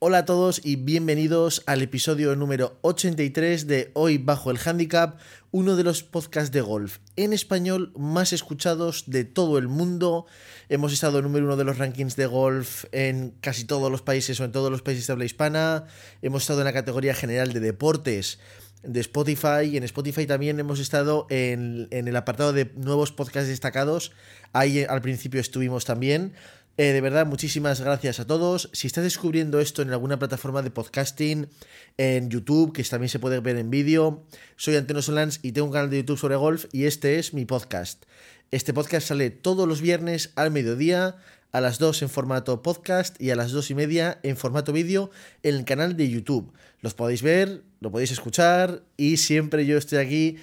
[0.00, 5.18] Hola a todos y bienvenidos al episodio número 83 de Hoy Bajo el Handicap,
[5.50, 10.26] uno de los podcasts de golf en español más escuchados de todo el mundo.
[10.68, 14.44] Hemos estado número uno de los rankings de golf en casi todos los países o
[14.44, 15.86] en todos los países de habla hispana.
[16.22, 18.38] Hemos estado en la categoría general de deportes
[18.84, 23.48] de Spotify y en Spotify también hemos estado en, en el apartado de nuevos podcasts
[23.48, 24.12] destacados.
[24.52, 26.34] Ahí al principio estuvimos también.
[26.80, 28.70] Eh, de verdad, muchísimas gracias a todos.
[28.72, 31.48] Si estás descubriendo esto en alguna plataforma de podcasting,
[31.96, 34.22] en YouTube, que también se puede ver en vídeo,
[34.54, 37.44] soy Anteno Solans y tengo un canal de YouTube sobre golf y este es mi
[37.46, 38.04] podcast.
[38.52, 41.16] Este podcast sale todos los viernes al mediodía,
[41.50, 45.10] a las 2 en formato podcast y a las 2 y media en formato vídeo
[45.42, 46.52] en el canal de YouTube.
[46.80, 50.36] Los podéis ver, lo podéis escuchar y siempre yo estoy aquí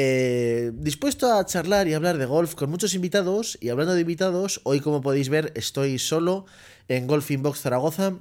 [0.00, 3.58] eh, dispuesto a charlar y hablar de golf con muchos invitados.
[3.60, 6.46] Y hablando de invitados, hoy como podéis ver estoy solo
[6.86, 8.14] en Golf Box Zaragoza.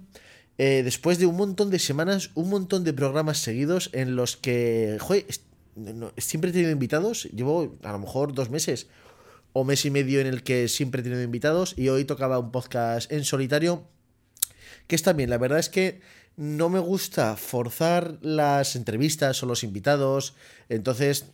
[0.58, 4.98] Eh, después de un montón de semanas, un montón de programas seguidos en los que,
[5.00, 5.28] joder,
[6.18, 7.26] siempre he tenido invitados.
[7.26, 8.88] Llevo a lo mejor dos meses
[9.54, 12.52] o mes y medio en el que siempre he tenido invitados y hoy tocaba un
[12.52, 13.88] podcast en solitario.
[14.88, 16.02] Que está bien, la verdad es que
[16.38, 20.34] no me gusta forzar las entrevistas o los invitados.
[20.70, 21.26] Entonces,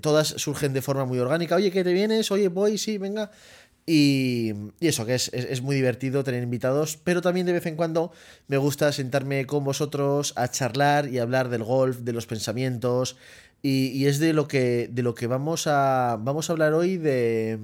[0.00, 1.56] todas surgen de forma muy orgánica.
[1.56, 2.30] Oye, ¿qué te vienes?
[2.30, 3.30] Oye, voy, sí, venga.
[3.86, 8.12] Y, eso, que es, muy divertido tener invitados, pero también de vez en cuando
[8.46, 13.16] me gusta sentarme con vosotros a charlar y hablar del golf, de los pensamientos.
[13.62, 17.58] Y, es de lo que, de lo que vamos, a, vamos a hablar hoy de,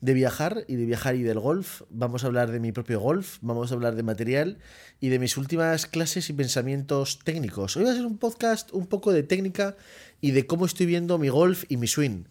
[0.00, 1.82] de viajar y de viajar y del golf.
[1.90, 4.58] Vamos a hablar de mi propio golf, vamos a hablar de material
[4.98, 7.76] y de mis últimas clases y pensamientos técnicos.
[7.76, 9.76] Hoy va a ser un podcast un poco de técnica
[10.20, 12.24] y de cómo estoy viendo mi golf y mi swing.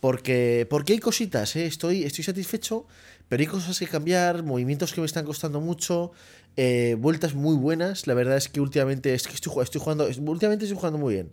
[0.00, 1.64] Porque, porque hay cositas, ¿eh?
[1.64, 2.86] estoy, estoy satisfecho,
[3.28, 6.12] pero hay cosas que cambiar, movimientos que me están costando mucho,
[6.56, 8.06] eh, vueltas muy buenas.
[8.06, 11.32] La verdad es que últimamente es que estoy, jugando, últimamente estoy jugando muy bien.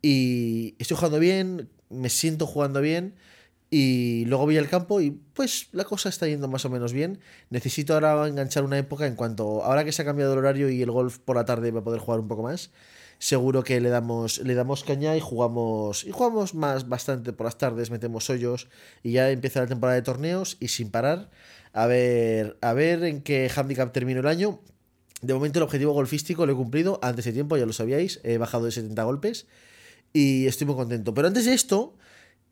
[0.00, 3.14] Y estoy jugando bien, me siento jugando bien.
[3.74, 7.20] Y luego voy al campo y pues la cosa está yendo más o menos bien.
[7.48, 10.82] Necesito ahora enganchar una época en cuanto, ahora que se ha cambiado el horario y
[10.82, 12.70] el golf por la tarde va a poder jugar un poco más
[13.18, 17.56] seguro que le damos, le damos caña y jugamos, y jugamos más bastante por las
[17.56, 18.68] tardes, metemos hoyos
[19.04, 21.30] y ya empieza la temporada de torneos y sin parar
[21.72, 24.60] a ver, a ver en qué handicap termino el año.
[25.20, 28.38] De momento el objetivo golfístico lo he cumplido antes de tiempo, ya lo sabíais, he
[28.38, 29.46] bajado de 70 golpes
[30.12, 31.14] y estoy muy contento.
[31.14, 31.94] Pero antes de esto,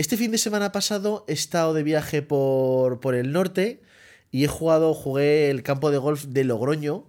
[0.01, 3.83] este fin de semana pasado he estado de viaje por, por el norte
[4.31, 7.05] y he jugado, jugué el campo de golf de Logroño,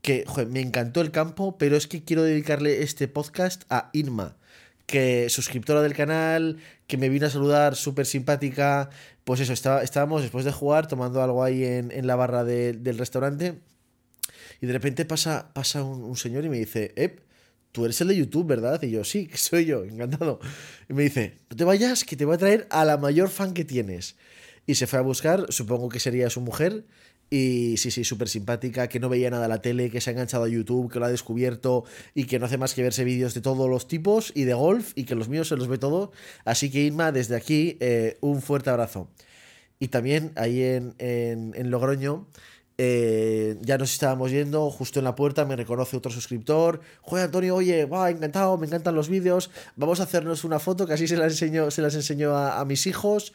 [0.00, 4.38] que me encantó el campo, pero es que quiero dedicarle este podcast a Irma,
[4.86, 6.56] que suscriptora del canal,
[6.86, 8.88] que me vino a saludar, súper simpática.
[9.24, 13.60] Pues eso, estaba, estábamos después de jugar tomando algo ahí en, la barra del restaurante
[14.62, 16.94] y de repente pasa, pasa un, señor y me dice,
[17.72, 18.82] tú eres el de YouTube, ¿verdad?
[18.82, 20.40] Y yo, sí, que soy yo, encantado.
[20.88, 23.54] Y me dice, no te vayas, que te voy a traer a la mayor fan
[23.54, 24.16] que tienes.
[24.66, 26.84] Y se fue a buscar, supongo que sería su mujer,
[27.30, 30.44] y sí, sí, súper simpática, que no veía nada la tele, que se ha enganchado
[30.44, 33.40] a YouTube, que lo ha descubierto y que no hace más que verse vídeos de
[33.40, 36.10] todos los tipos y de golf y que los míos se los ve todo.
[36.44, 39.08] Así que Inma, desde aquí, eh, un fuerte abrazo.
[39.78, 42.26] Y también ahí en, en, Logroño,
[42.82, 46.80] eh, ya nos estábamos yendo, justo en la puerta me reconoce otro suscriptor.
[47.02, 49.50] Joder, Antonio, oye, va, encantado, me encantan los vídeos.
[49.76, 53.34] Vamos a hacernos una foto, que así se las enseño, se las a, mis hijos.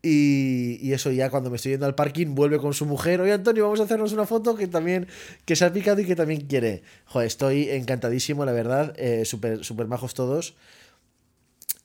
[0.00, 3.20] Y, eso ya cuando me estoy yendo al parking vuelve con su mujer.
[3.20, 5.08] Oye Antonio, vamos a hacernos una foto que también
[5.44, 6.82] que se ha picado y que también quiere.
[7.04, 8.94] Joder, estoy encantadísimo, la verdad.
[8.96, 10.54] Eh, super majos todos.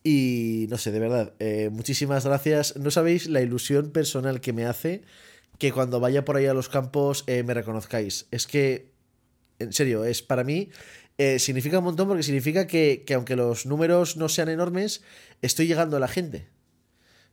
[0.01, 2.77] Y no sé, de verdad, eh, muchísimas gracias.
[2.77, 5.03] No sabéis la ilusión personal que me hace
[5.61, 8.25] que cuando vaya por ahí a los campos eh, me reconozcáis.
[8.31, 8.91] Es que,
[9.59, 10.71] en serio, es para mí...
[11.37, 15.03] significa un montón porque significa que, que aunque los números no sean enormes,
[15.43, 16.47] estoy llegando a la gente.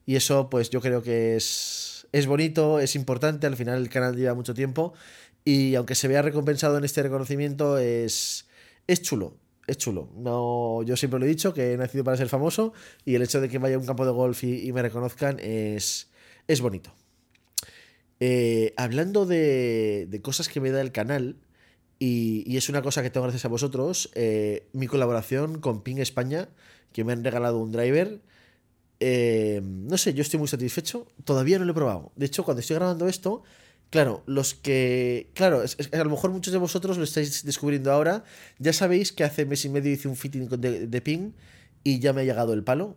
[0.05, 3.47] Y eso, pues yo creo que es, es bonito, es importante.
[3.47, 4.93] Al final el canal lleva mucho tiempo.
[5.43, 8.47] Y aunque se vea recompensado en este reconocimiento, es,
[8.87, 9.39] es chulo.
[9.67, 10.11] Es chulo.
[10.17, 12.75] No, yo siempre lo he dicho que he nacido para ser famoso.
[13.07, 16.11] Y el hecho de que vaya a un campo de golf y, me reconozcan es,
[16.47, 16.95] es bonito.
[18.21, 21.37] Eh, hablando de, cosas que me da el canal,
[21.99, 26.49] y, es una cosa que tengo gracias a vosotros, eh, mi colaboración con Ping España,
[26.93, 28.21] que me han regalado un driver
[29.01, 31.07] eh, no sé, yo estoy muy satisfecho.
[31.25, 32.13] Todavía no lo he probado.
[32.17, 33.43] De hecho, cuando estoy grabando esto,
[33.91, 35.31] claro, los que.
[35.35, 35.63] Claro,
[35.93, 38.25] a lo mejor muchos de vosotros lo estáis descubriendo ahora.
[38.59, 41.33] Ya sabéis que hace mes y medio hice un fitting de ping
[41.85, 42.97] y ya me ha llegado el palo.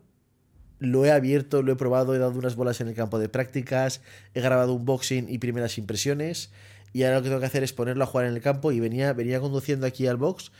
[0.81, 4.01] Lo he abierto, lo he probado, he dado unas bolas en el campo de prácticas,
[4.33, 6.49] he grabado un boxing y primeras impresiones.
[6.91, 8.79] Y ahora lo que tengo que hacer es ponerlo a jugar en el campo y
[8.79, 10.51] venía, venía conduciendo aquí al box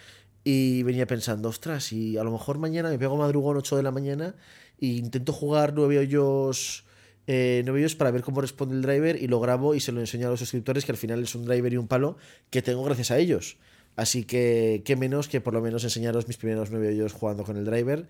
[0.44, 3.90] y venía pensando, ostras, y a lo mejor mañana me pego madrugón 8 de la
[3.90, 4.36] mañana
[4.80, 6.86] e intento jugar nueve hoyos,
[7.26, 10.02] eh, nueve hoyos para ver cómo responde el driver y lo grabo y se lo
[10.02, 12.16] enseño a los suscriptores que al final es un driver y un palo
[12.52, 13.58] que tengo gracias a ellos.
[13.96, 17.58] Así que qué menos que por lo menos enseñaros mis primeros nueve hoyos jugando con
[17.58, 18.08] el driver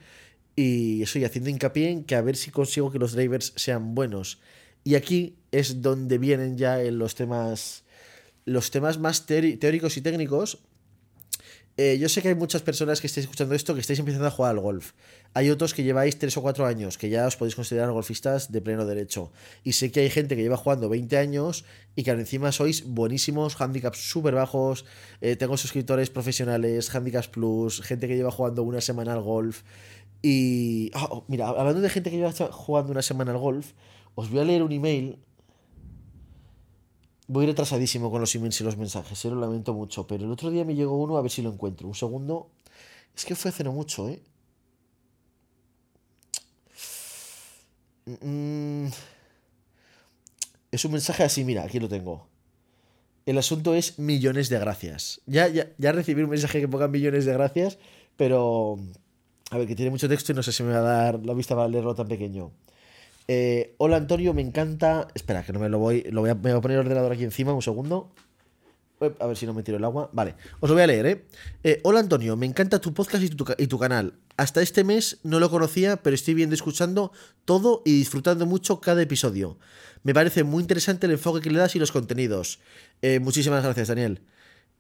[0.56, 4.40] y estoy haciendo hincapié en que a ver si consigo que los drivers sean buenos.
[4.84, 7.84] Y aquí es donde vienen ya los temas
[8.44, 10.60] los temas más teóricos y técnicos
[11.78, 14.32] eh, yo sé que hay muchas personas que estáis escuchando esto que estáis empezando a
[14.32, 14.92] jugar al golf.
[15.34, 18.62] Hay otros que lleváis 3 o 4 años, que ya os podéis considerar golfistas de
[18.62, 19.32] pleno derecho.
[19.64, 21.64] Y sé que hay gente que lleva jugando 20 años
[21.96, 24.86] y que encima sois buenísimos, handicaps súper bajos.
[25.22, 29.64] Eh, tengo suscriptores profesionales, handicaps plus, gente que lleva jugando una semana al golf.
[30.22, 30.92] Y.
[30.94, 33.74] Ah, oh, mira, hablando de gente que lleva jugando una semana al golf,
[34.16, 35.20] os voy a leer un email
[37.32, 40.32] Voy retrasadísimo con los emails y los mensajes, se eh, lo lamento mucho, pero el
[40.32, 41.88] otro día me llegó uno a ver si lo encuentro.
[41.88, 42.50] Un segundo.
[43.16, 44.22] Es que fue hace no mucho, ¿eh?
[48.06, 48.88] Mm.
[50.72, 52.28] Es un mensaje así, mira, aquí lo tengo.
[53.26, 55.22] El asunto es millones de gracias.
[55.26, 57.78] Ya, ya, ya recibí un mensaje que ponga millones de gracias,
[58.18, 58.78] pero...
[59.52, 61.34] A ver, que tiene mucho texto y no sé si me va a dar la
[61.34, 62.52] vista para leerlo tan pequeño.
[63.28, 65.10] Eh, hola Antonio, me encanta.
[65.14, 66.04] Espera, que no me lo voy.
[66.04, 68.14] Lo voy a, me voy a poner el ordenador aquí encima, un segundo.
[69.20, 70.10] A ver si no me tiro el agua.
[70.14, 71.26] Vale, os lo voy a leer, ¿eh?
[71.64, 74.14] eh hola Antonio, me encanta tu podcast y tu, canal.
[74.38, 77.12] Hasta este mes no lo conocía, pero estoy viendo escuchando
[77.44, 79.58] todo y disfrutando mucho cada episodio.
[80.04, 82.60] Me parece muy interesante el enfoque que le das y los contenidos.
[83.02, 84.22] Eh, muchísimas gracias, Daniel.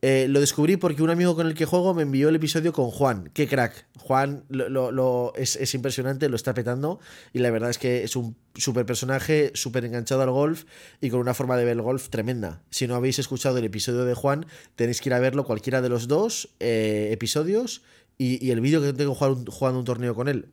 [0.03, 2.89] Eh, lo descubrí porque un amigo con el que juego me envió el episodio con
[2.89, 3.29] Juan.
[3.33, 3.85] ¡Qué crack!
[3.99, 6.99] Juan lo, es, impresionante, lo está petando
[7.33, 10.65] y la verdad es que es un súper personaje, súper enganchado al golf
[11.01, 12.63] y con una forma de ver el golf tremenda.
[12.71, 15.89] Si no habéis escuchado el episodio de Juan, tenéis que ir a verlo cualquiera de
[15.89, 17.83] los dos eh, episodios
[18.17, 20.47] y, el vídeo que tengo jugando, jugando un torneo con él.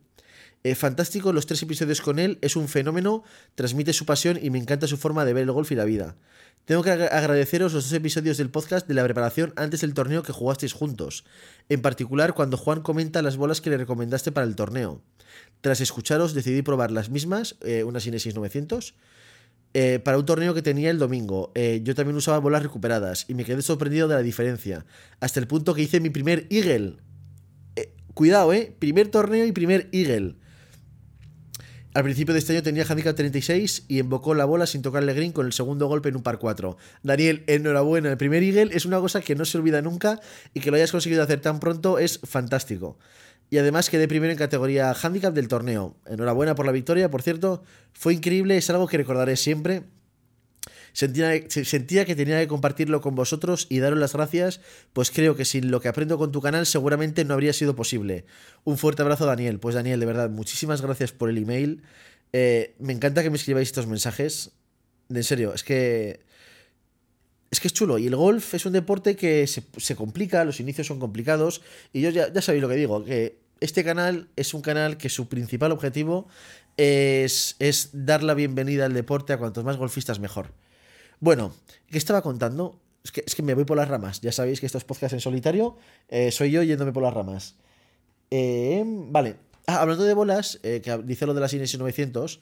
[0.63, 3.23] Eh, fantástico los tres episodios con él, es un fenómeno,
[3.55, 6.15] transmite su pasión y me encanta su forma de ver el golf y la vida.
[6.65, 10.33] Tengo que agradeceros los dos episodios del podcast de la preparación antes del torneo que
[10.33, 11.25] jugasteis juntos,
[11.67, 15.01] en particular cuando Juan comenta las bolas que le recomendaste para el torneo.
[15.61, 18.93] Tras escucharos decidí probar las mismas, eh, unas Inesis 900,
[19.73, 21.51] eh, para un torneo que tenía el domingo.
[21.53, 24.85] Eh, yo también usaba bolas recuperadas y me quedé sorprendido de la diferencia,
[25.19, 26.97] hasta el punto que hice mi primer Eagle.
[28.13, 30.35] cuidado, eh, primer torneo y primer Eagle.
[31.99, 35.33] Al principio de este año tenía handicap 36 y invocó la bola sin tocarle green
[35.33, 36.77] con el segundo golpe en un par 4.
[37.03, 38.09] Daniel, enhorabuena.
[38.09, 40.21] El primer Eagle es una cosa que no se olvida nunca
[40.53, 42.97] y que lo hayas conseguido hacer tan pronto es fantástico.
[43.49, 45.97] Y además quedé primero en categoría handicap del torneo.
[46.05, 47.63] Enhorabuena por la victoria, por cierto.
[47.91, 49.83] Fue increíble, es algo que recordaré siempre.
[50.93, 54.61] Sentía, sentía, que tenía que compartirlo con vosotros y daros las gracias,
[54.93, 58.25] pues creo que sin lo que aprendo con tu canal seguramente no habría sido posible.
[58.63, 59.59] Un fuerte abrazo Daniel.
[59.59, 61.83] Pues Daniel, de verdad, muchísimas gracias por el email.
[62.33, 64.51] Eh, me encanta que me escribáis estos mensajes.
[65.09, 66.27] En serio, es que...
[67.51, 67.97] Es que es chulo.
[67.97, 71.61] Y el golf es un deporte que se, complica, los inicios son complicados.
[71.91, 75.09] Y yo ya, ya sabéis lo que digo, que este canal es un canal que
[75.09, 76.27] su principal objetivo
[76.77, 80.53] es, es dar la bienvenida al deporte a cuantos más golfistas mejor.
[81.19, 81.53] Bueno,
[81.89, 82.79] ¿qué estaba contando?
[83.03, 84.21] Es que, es que me voy por las ramas.
[84.21, 85.77] Ya sabéis que estos podcasts en solitario
[86.07, 87.55] eh, soy yo yéndome por las ramas.
[88.31, 89.35] Eh, vale.
[89.67, 92.39] Ah, hablando de bolas, eh, que dice lo de las Inesis 900,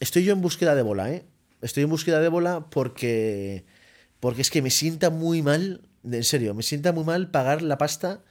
[0.00, 1.24] estoy yo en búsqueda de bola, ¿eh?
[1.60, 3.64] Estoy en búsqueda de bola porque,
[4.20, 7.76] porque es que me sienta muy mal, en serio, me sienta muy mal pagar la
[7.76, 8.22] pasta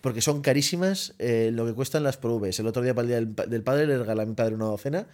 [0.00, 2.60] porque son carísimas lo que cuestan las ProVs.
[2.60, 5.08] El otro día para el día del, padre le regalé a mi padre una docena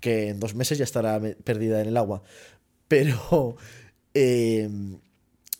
[0.00, 2.22] que en dos meses ya estará perdida en el agua.
[2.90, 3.56] Pero,
[4.14, 4.98] em,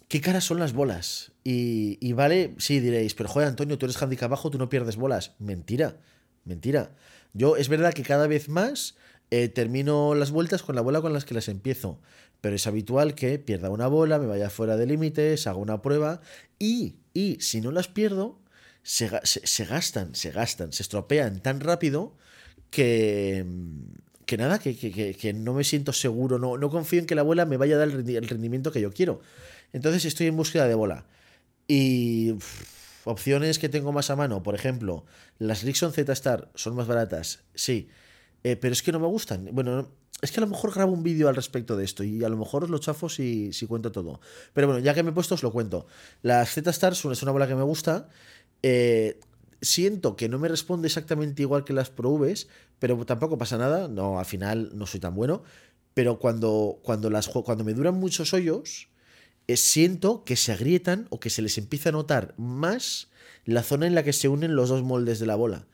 [0.08, 1.30] ¿qué caras son las bolas?
[1.44, 5.36] Y, vale, sí, diréis, pero joder, Antonio, tú eres handicap bajo, tú no pierdes bolas.
[5.38, 6.00] Mentira,
[6.44, 6.96] mentira.
[7.32, 8.96] Yo es verdad que cada vez más
[9.30, 12.00] eh, termino las vueltas con la bola con las que las empiezo.
[12.40, 16.20] Pero es habitual que pierda una bola, me vaya fuera de límites, haga una prueba
[16.58, 18.40] y, y si no las pierdo,
[18.82, 22.16] se, se gastan, se gastan, se estropean tan rápido
[22.70, 23.46] que,
[24.30, 27.56] que nada, que, no me siento seguro, no, no confío en que la bola me
[27.56, 29.20] vaya a dar el rendimiento que yo quiero.
[29.72, 31.04] Entonces estoy en búsqueda de bola.
[31.66, 32.36] Y
[33.02, 35.04] opciones que tengo más a mano, por ejemplo,
[35.40, 37.88] las Rixon Z-Star son más baratas, sí,
[38.44, 39.48] eh, pero es que no me gustan.
[39.50, 39.90] Bueno,
[40.22, 42.36] es que a lo mejor grabo un vídeo al respecto de esto y a lo
[42.36, 44.20] mejor os lo chafo si, si cuento todo.
[44.54, 45.88] Pero bueno, ya que me he puesto os lo cuento.
[46.22, 48.08] Las Z-Star es una bola que me gusta.
[48.62, 49.18] Eh,
[49.62, 52.20] siento que no me responde exactamente igual que las Pro
[52.78, 55.42] pero tampoco pasa nada, no, al final no soy tan bueno.
[55.94, 58.88] pero cuando, cuando, las, cuando me duran muchos hoyos,
[59.48, 63.08] eh, siento que se agrietan o que se les empieza a notar más
[63.44, 65.66] la zona en la que se unen los dos moldes de la bola.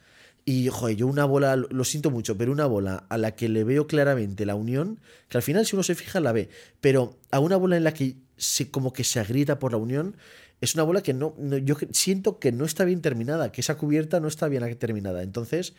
[0.45, 3.65] Y, joder, yo una bola, lo siento mucho, pero una bola a la que le
[3.65, 6.49] veo claramente la unión, que al final si uno se fija la ve,
[6.81, 10.17] pero a una bola en la que se, como que se agrieta por la unión,
[10.61, 14.21] es una bola que no, yo siento que no está bien terminada, que esa cubierta
[14.21, 15.23] no está bien terminada.
[15.23, 15.75] Entonces,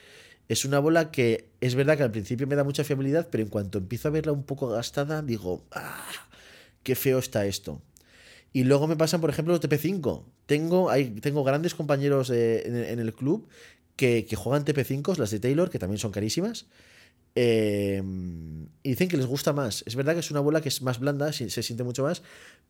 [0.48, 3.50] es una bola que es verdad que al principio me da mucha fiabilidad, pero en
[3.50, 6.06] cuanto empiezo a verla un poco gastada, digo, ¡ah!
[6.84, 7.82] ¡Qué feo está esto!
[8.54, 10.24] Y luego me pasan, por ejemplo, los TP5.
[10.46, 13.48] Tengo, hay, tengo grandes compañeros en, el club
[13.96, 16.66] que, juegan TP5, las de Taylor, que también son carísimas.
[17.36, 18.02] Eh,
[18.84, 19.84] y dicen que les gusta más.
[19.86, 22.24] Es verdad que es una bola que es más blanda, se, siente mucho más,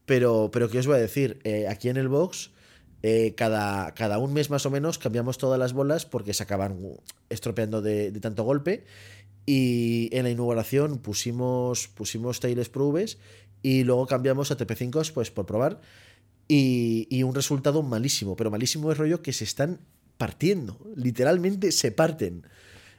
[0.05, 1.39] pero, pero ¿qué os voy a decir?
[1.43, 2.51] Eh, aquí en el box,
[3.03, 6.79] eh, cada, cada, un mes más o menos cambiamos todas las bolas porque se acaban
[7.29, 8.85] estropeando de, tanto golpe.
[9.45, 13.17] Y en la inauguración pusimos, pusimos Taylor Proves
[13.61, 15.79] y luego cambiamos a TP5 pues, por probar.
[16.49, 19.79] Y, y un resultado malísimo, pero malísimo es rollo que se están
[20.17, 22.43] partiendo, literalmente se parten.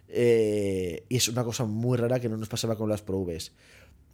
[0.09, 3.27] Eh, y es una cosa muy rara que no nos pasaba con las Pro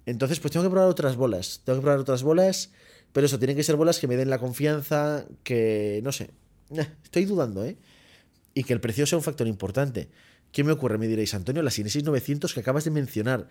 [0.07, 1.63] Entonces, pues tengo que probar otras bolas.
[1.65, 2.71] Tengo que probar otras bolas,
[3.13, 6.31] pero eso, tienen que ser bolas que me den la confianza, que no sé.
[6.71, 7.77] Eh, estoy dudando, ¿eh?
[8.55, 10.09] Y que el precio sea un factor importante.
[10.53, 10.99] ¿Qué me ocurre?
[10.99, 13.49] Me diréis, Antonio, las Inesis 900 que acabas de mencionar.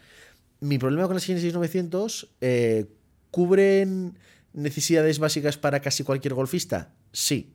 [0.61, 2.85] Mi problema con las Inesis 900, eh,
[3.29, 4.17] ¿cubren
[4.53, 6.93] necesidades básicas para casi cualquier golfista?
[7.11, 7.53] Sí.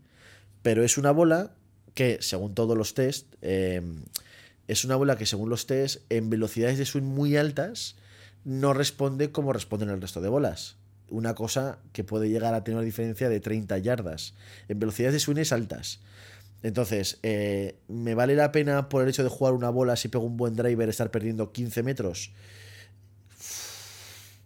[0.62, 1.54] Pero es una bola
[1.94, 4.04] que, según todos los test, em,
[4.68, 7.96] es una bola que, según los test, en velocidades de swing muy altas,
[8.44, 10.76] no responde como responden el resto de bolas.
[11.08, 14.34] Una cosa que puede llegar a tener una diferencia de 30 yardas
[14.68, 16.00] en velocidades de swing altas.
[16.62, 20.24] Entonces, eh, ¿me vale la pena por el hecho de jugar una bola si pego
[20.24, 22.32] un buen driver estar perdiendo 15 metros?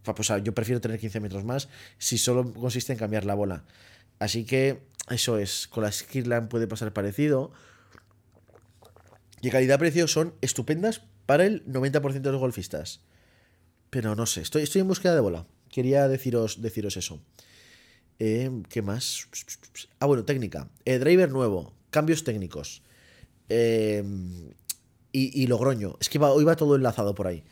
[0.04, 3.64] Pues, yo prefiero tener 15 metros más si solo consiste en cambiar la bola.
[4.18, 7.52] Así que eso es, con la Skirland puede pasar parecido.
[9.42, 13.00] Y calidad-precio son estupendas para el 90% de los golfistas.
[13.90, 15.46] Pero no sé, estoy, en búsqueda de bola.
[15.68, 16.56] Quería deciros,
[16.96, 17.20] eso.
[18.18, 19.28] Eh, ¿Qué más?
[19.98, 20.70] Ah, bueno, técnica.
[20.84, 22.82] Eh, driver nuevo, cambios técnicos.
[23.48, 24.02] Eh,
[25.12, 25.96] y, Logroño.
[26.00, 27.44] Es que hoy va todo enlazado por ahí.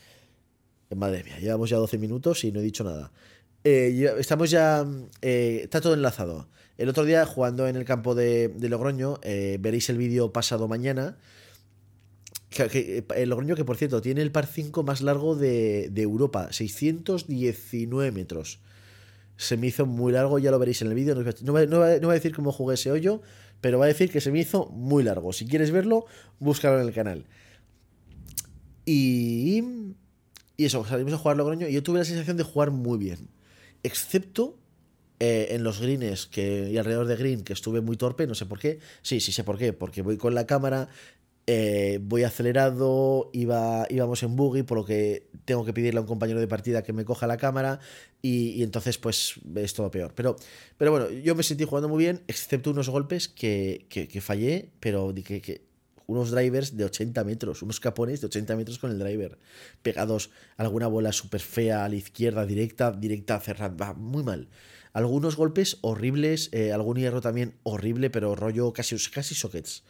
[0.96, 3.12] Madre mía, llevamos ya 12 minutos y no he dicho nada.
[3.62, 4.86] estamos ya.
[5.20, 6.48] está todo enlazado.
[6.80, 11.18] El otro día, jugando en el campo de, Logroño, eh, veréis el vídeo pasado mañana.
[12.50, 18.60] El Logroño, que por cierto, tiene el par 5 más largo de, Europa, 619 metros.
[19.36, 21.14] Se me hizo muy largo, ya lo veréis en el vídeo.
[21.14, 23.22] No, voy a decir cómo jugué ese hoyo,
[23.60, 25.32] pero va a decir que se me hizo muy largo.
[25.32, 26.06] Si quieres verlo,
[26.38, 27.24] búscalo en el canal.
[28.84, 29.62] Y,
[30.56, 33.28] y eso, salimos a jugar Logroño y yo tuve la sensación de jugar muy bien.
[33.82, 34.58] Excepto
[35.22, 38.46] eh, en los greens que, y alrededor de green, que estuve muy torpe, no sé
[38.46, 38.78] por qué.
[39.02, 40.88] Sí, sí sé por qué, porque voy con la cámara,
[41.52, 46.06] eh, voy acelerado, iba, íbamos en buggy, por lo que tengo que pedirle a un
[46.06, 47.80] compañero de partida que me coja la cámara
[48.22, 50.12] y, entonces pues es todo peor.
[50.14, 50.36] Pero,
[50.78, 55.12] pero bueno, yo me sentí jugando muy bien, excepto unos golpes que, que, fallé, pero
[55.12, 55.64] que, que,
[56.06, 59.36] unos drivers de 80 metros, unos capones de 80 metros con el driver,
[59.82, 64.48] pegados alguna bola súper fea a la izquierda, directa, directa, cerrada, muy mal
[64.92, 69.84] algunos golpes horribles, eh, algún hierro también horrible, pero rollo casi, casi sockets.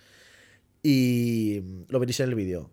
[0.82, 2.70] Y lo veréis en el vídeo.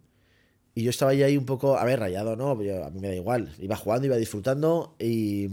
[0.76, 2.52] Y yo estaba ahí un poco, a ver, rayado, ¿no?
[2.52, 3.54] a mí me da igual.
[3.60, 5.50] Iba jugando, iba disfrutando y...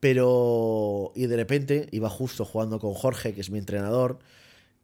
[0.00, 1.12] Pero...
[1.14, 4.18] Y de repente iba justo jugando con Jorge, que es mi entrenador,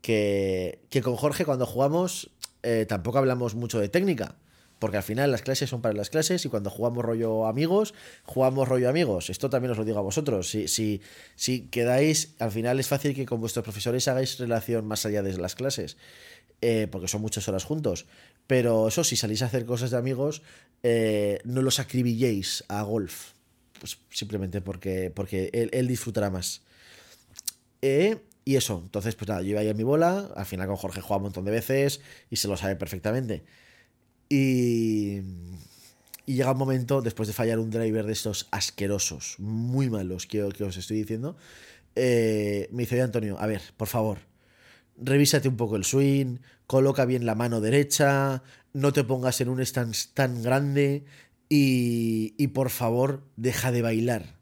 [0.00, 2.30] que, que con Jorge cuando jugamos
[2.64, 4.36] eh, tampoco hablamos mucho de técnica.
[4.84, 8.68] Porque al final las clases son para las clases y cuando jugamos rollo amigos, jugamos
[8.68, 9.30] rollo amigos.
[9.30, 10.50] Esto también os lo digo a vosotros.
[10.50, 11.00] Si, si,
[11.36, 15.38] si quedáis, al final es fácil que con vuestros profesores hagáis relación más allá de
[15.38, 15.96] las clases.
[16.60, 18.04] Eh, porque son muchas horas juntos.
[18.46, 20.42] Pero eso, si salís a hacer cosas de amigos,
[20.82, 23.30] eh, no los acribilléis a golf.
[23.80, 26.60] Pues simplemente porque, porque él, disfrutará más.
[27.80, 30.28] Eh, y eso, entonces, pues nada, yo iba ahí a mi bola.
[30.36, 33.44] Al final con Jorge juega un montón de veces y se lo sabe perfectamente.
[34.28, 35.20] Y,
[36.26, 40.64] llega un momento, después de fallar un driver de estos asquerosos, muy malos, que, que
[40.64, 41.36] os estoy diciendo,
[41.96, 44.18] eh, me dice, Antonio, a ver, por favor,
[44.96, 49.64] revísate un poco el swing, coloca bien la mano derecha, no te pongas en un
[49.64, 51.04] stance tan grande
[51.48, 54.34] y, y por favor, deja de bailar.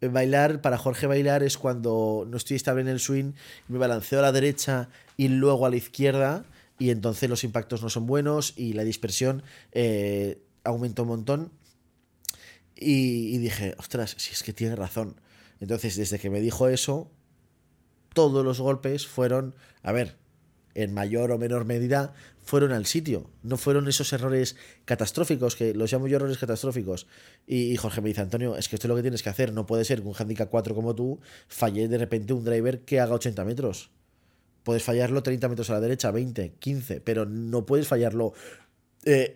[0.00, 3.32] Bailar, para Jorge bailar es cuando no estoy estable en el swing,
[3.68, 6.44] me balanceo a la derecha y luego a la izquierda
[6.78, 9.42] y entonces los impactos no son buenos y la dispersión
[9.72, 11.52] eh, aumenta un montón.
[12.78, 15.18] Y, dije, ostras, si es que tiene razón.
[15.60, 17.10] Entonces, desde que me dijo eso,
[18.12, 20.18] todos los golpes fueron, a ver,
[20.74, 22.12] en mayor o menor medida,
[22.44, 23.30] fueron al sitio.
[23.42, 27.06] No fueron esos errores catastróficos, que los llamo yo errores catastróficos.
[27.46, 29.54] Y, Jorge me dice, Antonio, es que esto es lo que tienes que hacer.
[29.54, 31.18] No puede ser que un handicap 4 como tú
[31.48, 33.90] falle de repente un driver que haga 80 metros.
[34.66, 38.32] Puedes fallarlo 30 metros a la derecha, 20, 15, pero no puedes fallarlo
[39.04, 39.32] 30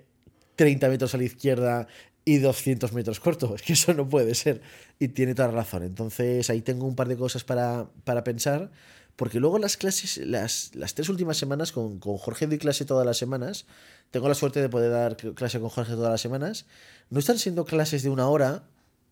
[0.87, 1.87] eh, metros a la izquierda
[2.25, 3.55] y 200 metros corto.
[3.55, 4.61] Es que eso no puede ser.
[4.99, 5.85] Y tiene toda razón.
[5.85, 8.73] Entonces ahí tengo un par de cosas para, para pensar.
[9.15, 13.07] Porque luego las clases, las, las tres últimas semanas, con, con, Jorge doy clase todas
[13.07, 13.67] las semanas.
[14.11, 16.67] Tengo la suerte de poder dar clase con Jorge todas las semanas.
[17.09, 18.65] No están siendo clases de una hora,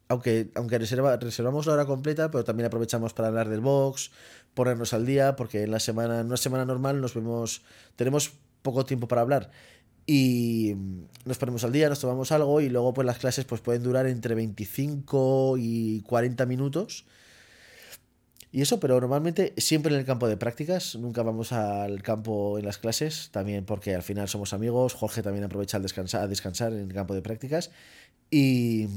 [0.09, 4.11] aunque, aunque reserva, reservamos la hora completa, pero también aprovechamos para hablar del box,
[4.55, 7.63] ponernos al día, porque en la semana, en una semana normal nos vemos,
[7.97, 9.51] tenemos poco tiempo para hablar
[10.11, 10.75] y
[11.27, 14.07] nos ponemos al día, nos tomamos algo y luego pues las clases pues pueden durar
[14.07, 17.05] entre 25 y 40 minutos.
[18.51, 22.65] Y eso, pero normalmente siempre en el campo de prácticas, nunca vamos al campo en
[22.65, 26.73] las clases, también porque al final somos amigos, Jorge también aprovecha al descansar, a descansar
[26.73, 27.71] en el campo de prácticas
[28.31, 28.89] y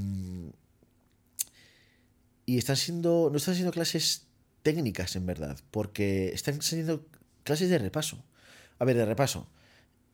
[2.45, 4.27] y están siendo no están siendo clases
[4.63, 7.05] técnicas en verdad, porque están siendo
[7.43, 8.23] clases de repaso.
[8.79, 9.47] A ver, de repaso.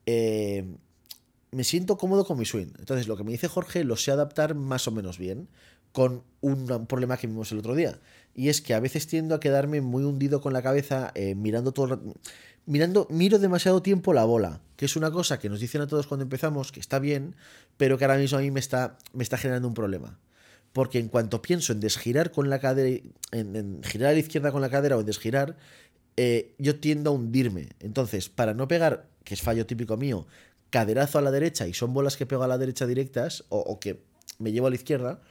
[0.06, 0.66] Eh,
[1.52, 2.74] me siento cómodo con mi swing.
[2.80, 5.48] Entonces, lo que me dice Jorge lo sé adaptar más o menos bien
[5.92, 8.00] con un problema que vimos el otro día.
[8.36, 11.72] Y es que a veces tiendo a quedarme muy hundido con la cabeza eh, mirando
[11.72, 12.00] todo
[12.68, 16.06] mirando, miro demasiado tiempo la bola, que es una cosa que nos dicen a todos
[16.06, 17.36] cuando empezamos, que está bien,
[17.78, 20.20] pero que ahora mismo a mí me está, me está generando un problema.
[20.74, 24.62] Porque en cuanto pienso en desgirar con la cadera, en, girar a la izquierda con
[24.62, 25.58] la cadera o en desgirar,
[26.18, 27.70] eh, yo tiendo a hundirme.
[27.80, 30.28] Entonces, para no pegar, que es fallo típico mío,
[30.70, 34.02] caderazo a la derecha y son bolas que pego a la derecha directas o, que
[34.40, 35.22] me llevo a la izquierda,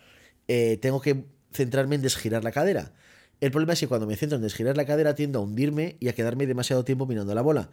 [0.49, 2.93] eh, tengo que centrarme en desgirar la cadera.
[3.41, 6.09] El problema es que cuando me centro en desgirar la cadera tiendo a hundirme y
[6.09, 7.71] a quedarme demasiado tiempo mirando la bola.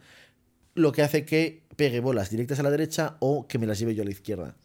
[0.74, 3.94] Lo que hace que pegue bolas directas a la derecha o que me las lleve
[3.94, 4.56] yo a la izquierda.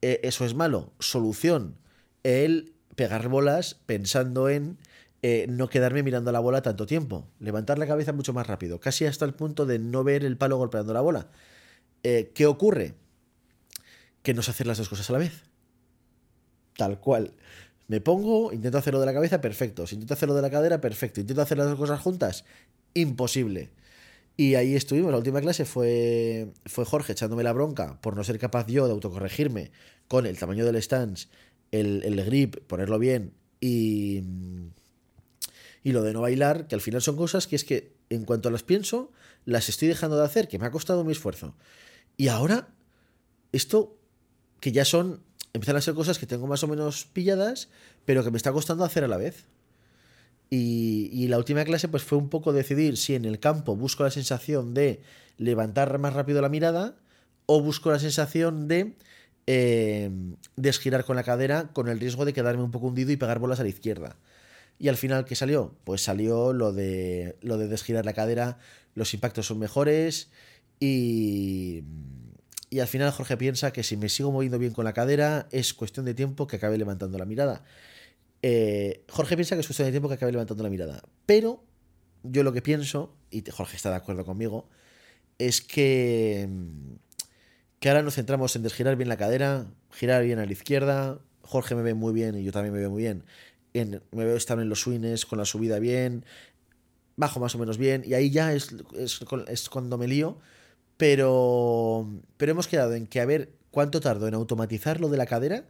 [0.00, 0.92] Eh, eso es malo.
[1.00, 1.76] Solución.
[2.22, 4.78] El pegar bolas pensando en
[5.22, 7.28] eh, no quedarme mirando la bola tanto tiempo.
[7.38, 8.80] Levantar la cabeza mucho más rápido.
[8.80, 11.28] Casi hasta el punto de no ver el palo golpeando la bola.
[12.02, 12.94] Eh, ¿Qué ocurre?
[14.22, 15.44] Que no sé hacer las dos cosas a la vez.
[16.76, 17.34] Tal cual.
[17.86, 19.86] Me pongo, intento hacerlo de la cabeza, perfecto.
[19.86, 21.20] Si intento hacerlo de la cadera, perfecto.
[21.20, 22.44] Intento hacer las dos cosas juntas,
[22.94, 23.70] imposible.
[24.36, 25.12] Y ahí estuvimos.
[25.12, 28.92] La última clase fue, fue Jorge echándome la bronca por no ser capaz yo de
[28.92, 29.70] autocorregirme
[30.08, 31.28] con el tamaño del stance,
[31.72, 34.22] el, el grip, ponerlo bien y,
[35.82, 38.50] y lo de no bailar, que al final son cosas que es que en cuanto
[38.50, 39.10] las pienso,
[39.44, 41.54] las estoy dejando de hacer, que me ha costado mi esfuerzo.
[42.16, 42.68] Y ahora,
[43.52, 43.98] esto,
[44.60, 47.68] que ya son, empiezan a ser cosas que tengo más o menos pilladas,
[48.04, 49.46] pero que me está costando hacer a la vez.
[50.50, 54.10] Y, la última clase pues fue un poco decidir si en el campo busco la
[54.10, 55.00] sensación de
[55.38, 56.96] levantar más rápido la mirada
[57.46, 58.98] o busco la sensación de
[59.46, 60.10] eh,
[60.56, 63.60] desgirar con la cadera con el riesgo de quedarme un poco hundido y pegar bolas
[63.60, 64.16] a la izquierda.
[64.78, 65.74] Y al final, ¿qué salió?
[65.84, 68.58] Pues salió lo de, lo de desgirar la cadera,
[68.94, 70.30] los impactos son mejores,
[70.80, 71.84] y,
[72.70, 75.74] y al final Jorge piensa que si me sigo moviendo bien con la cadera es
[75.74, 77.62] cuestión de tiempo que acabe levantando la mirada.
[78.42, 81.02] Eh, Jorge piensa que es cuestión de tiempo que acabe levantando la mirada.
[81.26, 81.62] Pero
[82.22, 84.68] yo lo que pienso, y Jorge está de acuerdo conmigo,
[85.38, 86.48] es que,
[87.82, 91.18] que ahora nos centramos en desgirar bien la cadera, girar bien a la izquierda.
[91.42, 93.24] Jorge me ve muy bien y yo también me veo muy bien.
[93.74, 96.24] me veo estar en los swings con la subida bien,
[97.16, 98.70] bajo más o menos bien, y ahí ya es,
[99.68, 100.38] cuando me lío
[100.96, 105.64] pero, hemos quedado en que a ver cuánto tardo en automatizar lo de la cadera.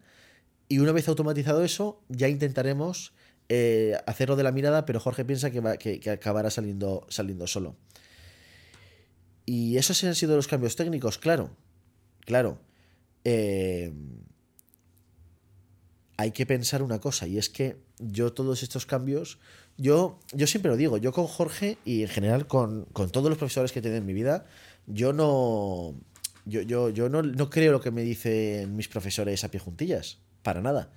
[0.68, 3.14] Y una vez automatizado eso, ya intentaremos
[3.48, 7.74] eh, hacerlo de la mirada, pero Jorge piensa que, va, que, acabará saliendo, saliendo solo.
[9.46, 11.56] Y esos han sido los cambios técnicos, claro.
[12.24, 12.58] Claro.
[13.24, 13.92] Eh,
[16.16, 19.38] hay que pensar una cosa, y es que yo todos estos cambios,
[19.76, 23.38] yo, yo siempre lo digo, yo con Jorge y en general con, con todos los
[23.38, 24.46] profesores que he tenido en mi vida,
[24.86, 25.94] yo no.
[26.44, 30.18] Yo, yo, yo no, no, creo lo que me dicen mis profesores a pie juntillas.
[30.42, 30.90] Para nada.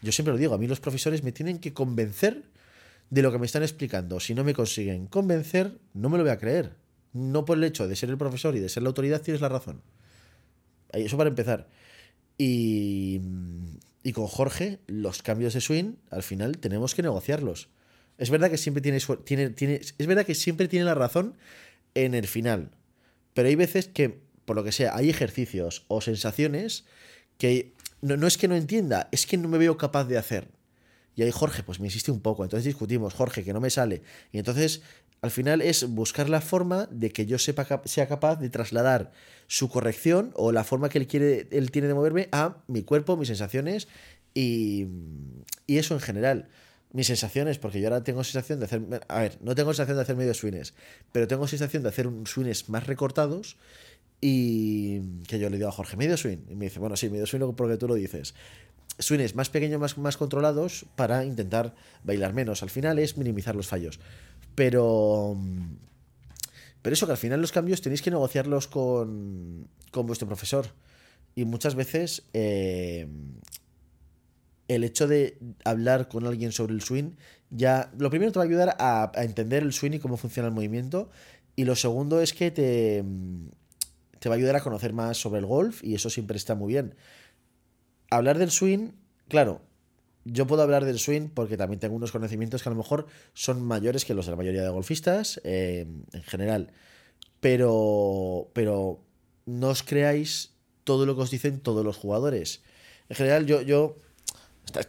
[0.00, 2.44] Yo siempre lo digo, a mí los profesores me tienen que convencer
[3.10, 4.20] de lo que me están explicando.
[4.20, 6.76] Si no me consiguen convencer, no me lo voy a creer.
[7.12, 9.50] No por el hecho de ser el profesor y de ser la autoridad tienes la
[9.50, 9.82] razón.
[11.04, 11.68] Eso para empezar.
[12.38, 13.20] Y,
[14.02, 17.68] y con Jorge, los cambios de swing, al final tenemos que negociarlos.
[18.18, 21.34] Es verdad que siempre tiene, tiene, tiene, es verdad que siempre tiene la razón
[21.94, 22.70] en el final.
[23.34, 26.84] Pero hay veces que, por lo que sea, hay ejercicios o sensaciones
[27.38, 30.48] que no, no es que no entienda, es que no me veo capaz de hacer.
[31.14, 34.02] Y ahí Jorge, pues me insiste un poco, entonces discutimos, Jorge, que no me sale.
[34.32, 34.82] Y entonces,
[35.22, 39.12] al final es buscar la forma de que yo sea capaz de trasladar
[39.46, 43.16] su corrección o la forma que él, quiere, él tiene de moverme a mi cuerpo,
[43.16, 43.88] mis sensaciones
[44.34, 44.86] y,
[45.66, 46.48] y eso en general
[46.96, 48.82] mis sensaciones, porque yo ahora tengo sensación de hacer.
[49.08, 50.72] A ver, no tengo sensación de hacer medio swings,
[51.12, 53.58] pero tengo sensación de hacer swings más recortados.
[54.18, 56.38] Y que yo le digo a Jorge, medio swing.
[56.48, 58.34] Y me dice, bueno, sí, medio swing porque tú lo dices.
[58.98, 62.62] Swings más pequeños, más, más controlados para intentar bailar menos.
[62.62, 64.00] Al final es minimizar los fallos.
[64.54, 65.36] Pero.
[66.82, 70.68] Pero eso, que al final los cambios tenéis que negociarlos con, con vuestro profesor.
[71.34, 73.06] Y muchas veces eh,
[74.68, 77.12] el hecho de hablar con alguien sobre el swing,
[77.50, 80.54] ya lo primero te va a ayudar a, entender el swing y cómo funciona el
[80.54, 81.10] movimiento.
[81.54, 83.04] Y lo segundo es que te,
[84.18, 86.72] te va a ayudar a conocer más sobre el golf y eso siempre está muy
[86.72, 86.94] bien.
[88.10, 88.92] Hablar del swing,
[89.28, 89.60] claro,
[90.24, 93.62] yo puedo hablar del swing porque también tengo unos conocimientos que a lo mejor son
[93.62, 96.72] mayores que los de la mayoría de golfistas eh, en general.
[97.40, 99.00] Pero, pero
[99.44, 100.52] no os creáis
[100.84, 102.62] todo lo que os dicen todos los jugadores.
[103.08, 103.98] En general, yo, yo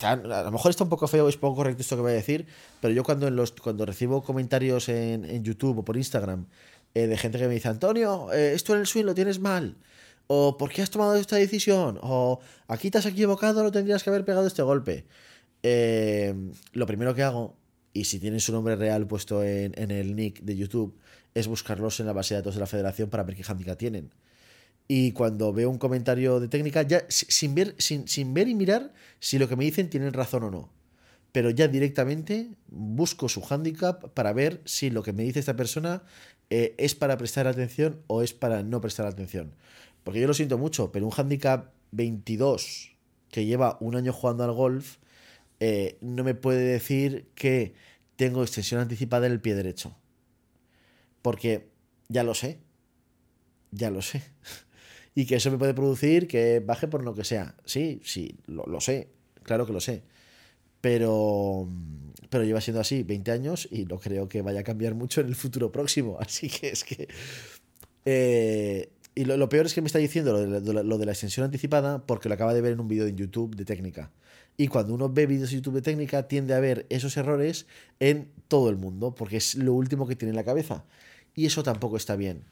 [0.02, 2.48] a lo mejor está un poco feo, es poco correcto esto que voy a decir,
[2.82, 3.30] pero yo cuando,
[3.62, 6.48] cuando recibo comentarios en, YouTube o por Instagram
[6.94, 9.76] eh, de gente que me dice, Antonio, eh, esto en el swing lo tienes mal,
[10.28, 12.00] o ¿por qué has tomado esta decisión?
[12.02, 15.06] O aquí te has equivocado, no tendrías que haber pegado este golpe.
[15.64, 16.34] Eh,
[16.74, 17.58] lo primero que hago,
[17.94, 20.98] y si tienen su nombre real puesto en, el nick de YouTube,
[21.34, 24.14] es buscarlos en la base de datos de la federación para ver qué handicap tienen.
[24.88, 29.38] Y cuando veo un comentario de técnica, ya sin ver, sin ver y mirar si
[29.38, 30.70] lo que me dicen tienen razón o no.
[31.32, 36.04] Pero ya directamente busco su handicap para ver si lo que me dice esta persona
[36.50, 39.54] eh, es para prestar atención o es para no prestar atención.
[40.08, 42.96] Porque yo lo siento mucho, pero un handicap 22
[43.30, 45.00] que lleva un año jugando al golf
[45.60, 47.74] eh, no me puede decir que
[48.16, 49.98] tengo extensión anticipada en el pie derecho.
[51.22, 51.68] Porque
[52.08, 52.62] ya lo sé.
[53.72, 54.24] Ya lo sé.
[55.14, 57.58] y que eso me puede producir que baje por lo que sea.
[57.66, 59.10] Sí, sí, lo, sé,
[59.44, 60.04] claro que lo sé.
[60.80, 61.68] Pero,
[62.30, 65.28] pero lleva siendo así 20 años y no creo que vaya a cambiar mucho en
[65.28, 66.18] el futuro próximo.
[66.22, 67.10] Así que es que...
[68.06, 72.30] Eh, y lo, peor es que me está diciendo lo de, la extensión anticipada porque
[72.30, 74.12] lo acaba de ver en un vídeo de YouTube de técnica.
[74.58, 77.66] Y cuando uno ve vídeos de YouTube de técnica tiende a ver esos errores
[78.00, 80.86] en todo el mundo porque es lo último que tiene en la cabeza.
[81.34, 82.44] Y eso tampoco está bien.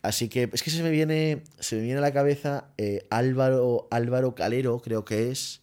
[0.00, 3.88] Así que es que se me viene, se me viene a la cabeza eh, Álvaro,
[3.90, 5.60] Álvaro Calero, creo que es.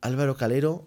[0.00, 0.86] Álvaro Calero,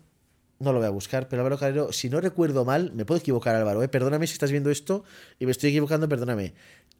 [0.57, 3.55] no lo voy a buscar, pero Álvaro Calero, si no recuerdo mal, me puedo equivocar
[3.55, 5.03] Álvaro, eh, perdóname si estás viendo esto
[5.37, 6.55] y me estoy equivocando, perdóname.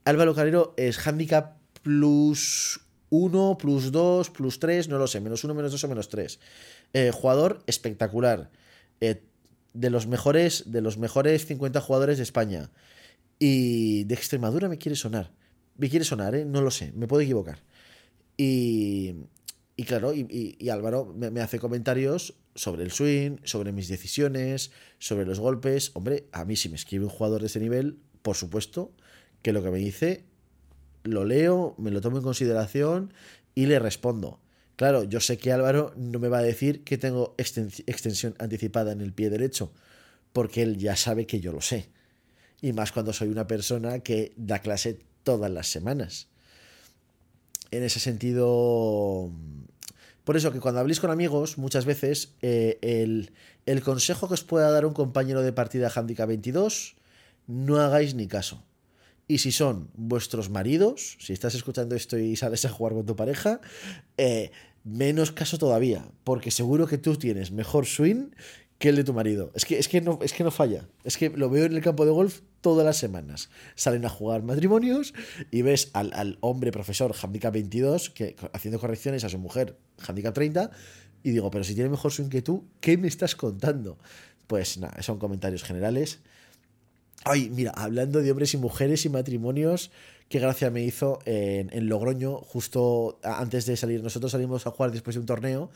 [0.06, 5.54] Álvaro Calero es handicap plus 1, plus 2, plus 3, no lo sé, menos 1,
[5.54, 6.40] menos 2 o menos 3.
[6.94, 8.52] Eh, jugador espectacular.
[9.00, 12.72] de los mejores, de los mejores 50 jugadores de España.
[13.40, 15.32] Y de Extremadura me quiere sonar.
[15.78, 16.46] Me quiere sonar, ¿eh?
[16.46, 17.60] No lo sé, me puedo equivocar.
[18.36, 19.14] Y,
[19.76, 25.40] y claro, y, Álvaro me, hace comentarios sobre el swing, sobre mis decisiones, sobre los
[25.40, 25.92] golpes.
[25.94, 28.92] Hombre, a mí si me escribe un jugador de ese nivel, por supuesto
[29.44, 30.26] que lo que me dice
[31.08, 33.14] lo leo, me lo tomo en consideración
[33.56, 34.40] y le respondo.
[34.76, 39.02] Claro, yo sé que Álvaro no me va a decir que tengo extensión anticipada en
[39.02, 39.72] el pie derecho,
[40.34, 41.90] porque él ya sabe que yo lo sé.
[42.62, 46.28] Y más cuando soy una persona que da clase todas las semanas.
[47.72, 49.32] En ese sentido,
[50.24, 53.32] por eso que cuando habléis con amigos, muchas veces eh, el,
[53.66, 56.96] el, consejo que os pueda dar un compañero de partida Handicap 22,
[57.48, 58.64] no hagáis ni caso.
[59.28, 63.16] Y si son vuestros maridos, si estás escuchando esto y sales a jugar con tu
[63.16, 63.60] pareja,
[64.18, 64.52] eh,
[64.84, 68.30] menos caso todavía, porque seguro que tú tienes mejor swing
[68.78, 69.52] que el de tu marido.
[69.56, 70.88] Es que, es que, no, es que no falla.
[71.04, 73.50] Es que lo veo en el campo de golf todas las semanas.
[73.76, 75.14] Salen a jugar matrimonios
[75.52, 80.72] y ves al, hombre profesor handicap 22 que, haciendo correcciones a su mujer handicap 30
[81.24, 83.98] y digo, pero si tiene mejor swing que tú, ¿qué me estás contando?
[84.46, 86.20] Pues nada, son comentarios generales.
[87.30, 89.92] Ay, mira, hablando de hombres y mujeres y matrimonios,
[90.30, 94.02] qué gracia me hizo en, Logroño, justo antes de salir.
[94.02, 95.70] Nosotros salimos a jugar después de un torneo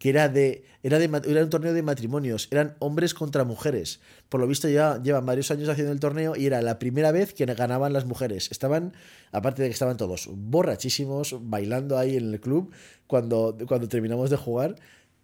[0.00, 4.00] que era de, era de era un torneo de matrimonios, eran hombres contra mujeres.
[4.28, 7.32] Por lo visto ya llevan varios años haciendo el torneo y era la primera vez
[7.34, 8.48] que ganaban las mujeres.
[8.50, 8.92] Estaban,
[9.30, 12.72] aparte de que estaban todos borrachísimos, bailando ahí en el club
[13.06, 14.74] cuando, cuando terminamos de jugar.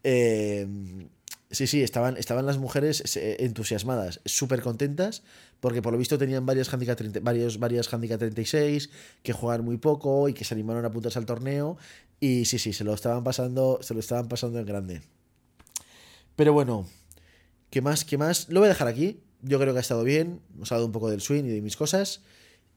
[0.04, 0.68] Eh,
[1.52, 5.22] Sí, sí, estaban, estaban las mujeres eh, entusiasmadas, súper contentas,
[5.60, 8.88] porque por lo visto tenían varias handicap, 30, varios, varias handicap 36,
[9.22, 11.76] que jugaban muy poco y que se animaron a apuntarse al torneo.
[12.20, 15.02] Y sí, sí, se lo estaban pasando, se lo estaban pasando en grande.
[16.36, 16.88] Pero bueno,
[17.68, 18.06] ¿qué más?
[18.06, 18.48] ¿Qué más?
[18.48, 19.20] Lo voy a dejar aquí.
[19.42, 20.40] Yo creo que ha estado bien.
[20.54, 22.22] Nos ha dado un poco del swing y de mis cosas.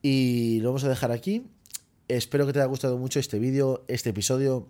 [0.01, 1.47] Y lo vamos a dejar aquí.
[2.09, 4.67] Espero que te haya gustado mucho este vídeo, este episodio.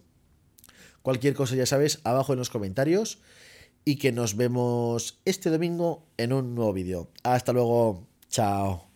[1.01, 3.19] Cualquier cosa ya sabes, abajo en los comentarios
[3.85, 7.07] y que nos vemos este domingo en un nuevo vídeo.
[7.23, 8.94] Hasta luego, chao.